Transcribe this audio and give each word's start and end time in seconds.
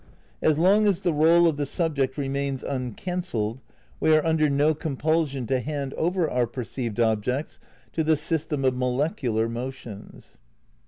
As 0.41 0.57
long 0.57 0.87
as 0.87 1.01
the 1.01 1.13
role 1.13 1.47
of 1.47 1.57
the 1.57 1.65
subject 1.67 2.17
remains 2.17 2.63
uncancelled 2.63 3.59
we 3.99 4.11
are 4.17 4.25
under 4.25 4.49
no 4.49 4.73
compulsion 4.73 5.45
to 5.45 5.59
hand 5.59 5.93
over 5.93 6.27
our 6.27 6.47
perceived 6.47 6.99
objects 6.99 7.59
to 7.93 8.03
the 8.03 8.15
system 8.15 8.65
of 8.65 8.75
molecular 8.75 9.47
motions. 9.47 10.39